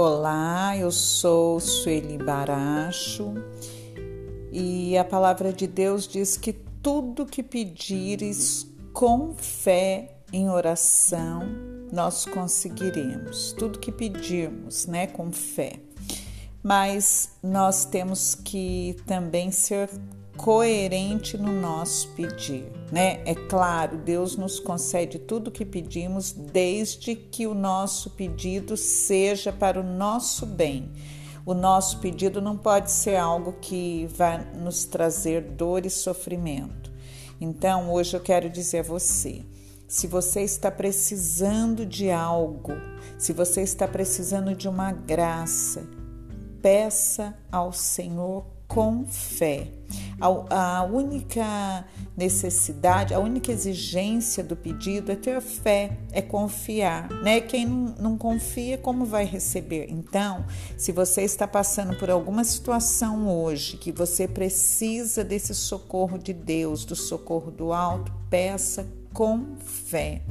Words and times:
Olá, 0.00 0.76
eu 0.76 0.92
sou 0.92 1.58
Sueli 1.58 2.18
Baracho 2.18 3.34
e 4.52 4.96
a 4.96 5.02
palavra 5.02 5.52
de 5.52 5.66
Deus 5.66 6.06
diz 6.06 6.36
que 6.36 6.52
tudo 6.52 7.26
que 7.26 7.42
pedires 7.42 8.64
com 8.92 9.34
fé 9.34 10.18
em 10.32 10.48
oração 10.48 11.42
nós 11.92 12.24
conseguiremos. 12.24 13.52
Tudo 13.58 13.80
que 13.80 13.90
pedirmos, 13.90 14.86
né, 14.86 15.08
com 15.08 15.32
fé. 15.32 15.80
Mas 16.62 17.30
nós 17.42 17.84
temos 17.84 18.36
que 18.36 18.96
também 19.04 19.50
ser 19.50 19.90
coerente 20.38 21.36
no 21.36 21.52
nosso 21.52 22.08
pedir, 22.10 22.70
né? 22.92 23.20
É 23.26 23.34
claro, 23.34 23.98
Deus 23.98 24.36
nos 24.36 24.60
concede 24.60 25.18
tudo 25.18 25.48
o 25.48 25.50
que 25.50 25.64
pedimos 25.64 26.30
desde 26.32 27.16
que 27.16 27.46
o 27.46 27.52
nosso 27.52 28.10
pedido 28.10 28.76
seja 28.76 29.52
para 29.52 29.80
o 29.80 29.82
nosso 29.82 30.46
bem. 30.46 30.92
O 31.44 31.54
nosso 31.54 31.98
pedido 31.98 32.40
não 32.40 32.56
pode 32.56 32.90
ser 32.90 33.16
algo 33.16 33.54
que 33.60 34.06
vai 34.14 34.44
nos 34.54 34.84
trazer 34.84 35.42
dor 35.42 35.84
e 35.84 35.90
sofrimento. 35.90 36.92
Então, 37.40 37.92
hoje 37.92 38.16
eu 38.16 38.20
quero 38.20 38.48
dizer 38.48 38.78
a 38.78 38.82
você, 38.82 39.44
se 39.88 40.06
você 40.06 40.42
está 40.42 40.70
precisando 40.70 41.84
de 41.84 42.10
algo, 42.10 42.74
se 43.18 43.32
você 43.32 43.62
está 43.62 43.88
precisando 43.88 44.54
de 44.54 44.68
uma 44.68 44.92
graça, 44.92 45.88
peça 46.62 47.36
ao 47.50 47.72
Senhor 47.72 48.44
com 48.68 49.06
fé. 49.06 49.72
A, 50.20 50.78
a, 50.78 50.82
única 50.84 51.84
necessidade, 52.16 53.14
a 53.14 53.18
única 53.18 53.52
exigência 53.52 54.42
do 54.42 54.56
pedido 54.56 55.12
é 55.12 55.16
ter 55.16 55.40
fé, 55.40 55.96
é 56.12 56.20
confiar, 56.20 57.08
né? 57.22 57.40
Quem 57.40 57.66
não, 57.66 57.94
não 57.98 58.18
confia, 58.18 58.76
como 58.76 59.04
vai 59.04 59.24
receber? 59.24 59.86
Então, 59.90 60.44
se 60.76 60.92
você 60.92 61.22
está 61.22 61.46
passando 61.46 61.96
por 61.96 62.10
alguma 62.10 62.44
situação 62.44 63.28
hoje 63.28 63.76
que 63.76 63.92
você 63.92 64.26
precisa 64.26 65.22
desse 65.22 65.54
socorro 65.54 66.18
de 66.18 66.32
Deus, 66.32 66.84
do 66.84 66.96
socorro 66.96 67.50
do 67.50 67.72
alto, 67.72 68.12
peça 68.28 68.86
com 69.12 69.56
fé. 69.58 70.22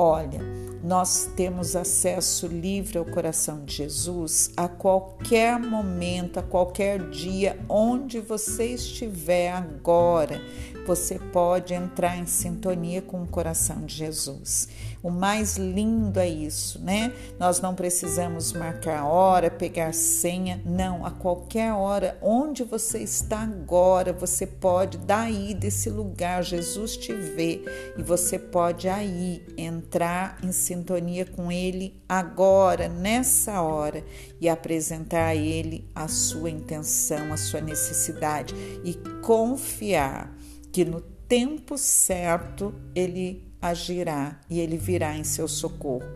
Olha, 0.00 0.38
nós 0.80 1.28
temos 1.34 1.74
acesso 1.74 2.46
livre 2.46 2.98
ao 2.98 3.04
coração 3.04 3.64
de 3.64 3.74
Jesus 3.74 4.52
a 4.56 4.68
qualquer 4.68 5.58
momento, 5.58 6.38
a 6.38 6.42
qualquer 6.44 7.10
dia, 7.10 7.58
onde 7.68 8.20
você 8.20 8.74
estiver 8.74 9.50
agora, 9.50 10.40
você 10.88 11.18
pode 11.18 11.74
entrar 11.74 12.16
em 12.16 12.24
sintonia 12.24 13.02
com 13.02 13.22
o 13.22 13.26
coração 13.26 13.84
de 13.84 13.94
Jesus. 13.94 14.68
O 15.02 15.10
mais 15.10 15.58
lindo 15.58 16.18
é 16.18 16.26
isso, 16.26 16.80
né? 16.80 17.12
Nós 17.38 17.60
não 17.60 17.74
precisamos 17.74 18.54
marcar 18.54 19.04
hora, 19.04 19.50
pegar 19.50 19.92
senha, 19.92 20.62
não, 20.64 21.04
a 21.04 21.10
qualquer 21.10 21.74
hora, 21.74 22.16
onde 22.22 22.64
você 22.64 23.00
está 23.00 23.40
agora, 23.40 24.14
você 24.14 24.46
pode 24.46 24.96
daí 24.96 25.52
desse 25.52 25.90
lugar, 25.90 26.42
Jesus 26.42 26.96
te 26.96 27.12
vê 27.12 27.62
e 27.98 28.02
você 28.02 28.38
pode 28.38 28.88
aí 28.88 29.44
entrar 29.58 30.38
em 30.42 30.52
sintonia 30.52 31.26
com 31.26 31.52
ele 31.52 32.02
agora, 32.08 32.88
nessa 32.88 33.60
hora 33.60 34.02
e 34.40 34.48
apresentar 34.48 35.26
a 35.26 35.36
ele 35.36 35.86
a 35.94 36.08
sua 36.08 36.48
intenção, 36.48 37.30
a 37.30 37.36
sua 37.36 37.60
necessidade 37.60 38.54
e 38.82 38.94
confiar 39.20 40.38
que 40.72 40.84
no 40.84 41.00
tempo 41.00 41.76
certo 41.76 42.74
ele 42.94 43.46
agirá 43.60 44.40
e 44.48 44.60
ele 44.60 44.76
virá 44.76 45.16
em 45.16 45.24
seu 45.24 45.48
socorro. 45.48 46.06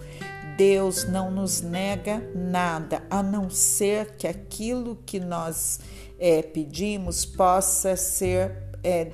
Deus 0.57 1.05
não 1.05 1.31
nos 1.31 1.61
nega 1.61 2.23
nada, 2.35 3.03
a 3.11 3.23
não 3.23 3.49
ser 3.49 4.17
que 4.17 4.27
aquilo 4.27 4.97
que 5.07 5.19
nós 5.19 5.81
é, 6.19 6.43
pedimos 6.43 7.25
possa 7.25 7.97
ser 7.97 8.53
é, 8.85 9.11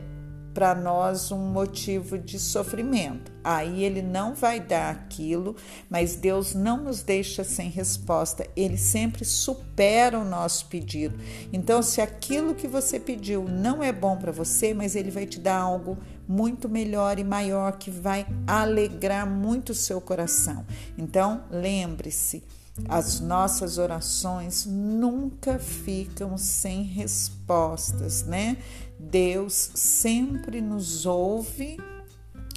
para 0.59 0.75
nós 0.75 1.31
um 1.31 1.39
motivo 1.39 2.19
de 2.19 2.37
sofrimento. 2.37 3.31
Aí 3.45 3.85
ele 3.85 4.03
não 4.03 4.35
vai 4.35 4.59
dar 4.59 4.91
aquilo, 4.91 5.55
mas 5.89 6.17
Deus 6.17 6.53
não 6.53 6.83
nos 6.83 7.01
deixa 7.01 7.45
sem 7.45 7.71
resposta. 7.71 8.45
Ele 8.57 8.77
sempre 8.77 9.25
supera 9.25 10.19
o 10.19 10.25
nosso 10.25 10.67
pedido. 10.67 11.17
Então, 11.53 11.81
se 11.81 12.01
aquilo 12.01 12.57
que 12.57 12.67
você 12.67 12.99
pediu 12.99 13.45
não 13.45 13.85
é 13.85 13.93
bom 13.93 14.17
para 14.17 14.33
você, 14.33 14.75
mas 14.75 14.97
ele 14.97 15.13
vai 15.13 15.27
te 15.27 15.39
dar 15.39 15.59
algo 15.59 15.97
muito 16.27 16.69
melhor 16.69 17.21
e 17.21 17.25
maior 17.25 17.79
que 17.79 17.93
vai 17.93 18.27
alegrar 18.45 19.31
muito 19.31 19.71
o 19.71 19.77
seu 19.77 20.01
coração. 20.01 20.67
Então, 20.99 21.45
lembre-se, 21.53 22.43
as 22.87 23.21
nossas 23.21 23.79
orações 23.79 24.67
nunca 24.67 25.59
ficam 25.59 26.37
sem 26.37 26.83
respostas, 26.83 28.25
né? 28.25 28.57
Deus 28.99 29.71
sempre 29.75 30.61
nos 30.61 31.07
ouve 31.07 31.79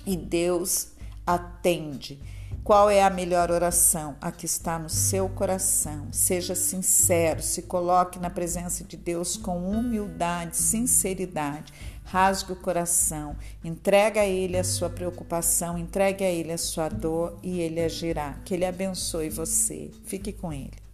e 0.05 0.15
Deus 0.17 0.89
atende. 1.33 2.19
Qual 2.63 2.91
é 2.91 3.01
a 3.01 3.09
melhor 3.09 3.49
oração? 3.49 4.15
A 4.21 4.31
que 4.31 4.45
está 4.45 4.77
no 4.77 4.89
seu 4.89 5.27
coração. 5.27 6.07
Seja 6.11 6.53
sincero, 6.53 7.41
se 7.41 7.63
coloque 7.63 8.19
na 8.19 8.29
presença 8.29 8.83
de 8.83 8.95
Deus 8.95 9.35
com 9.35 9.67
humildade, 9.67 10.55
sinceridade. 10.55 11.73
Rasgue 12.03 12.51
o 12.53 12.55
coração, 12.55 13.35
entrega 13.63 14.21
a 14.21 14.27
Ele 14.27 14.57
a 14.57 14.63
sua 14.63 14.89
preocupação, 14.89 15.77
entregue 15.77 16.23
a 16.23 16.29
Ele 16.29 16.51
a 16.51 16.57
sua 16.57 16.87
dor 16.87 17.39
e 17.41 17.59
Ele 17.59 17.81
agirá. 17.81 18.39
Que 18.45 18.53
Ele 18.53 18.65
abençoe 18.65 19.29
você. 19.29 19.89
Fique 20.03 20.31
com 20.31 20.53
Ele. 20.53 20.90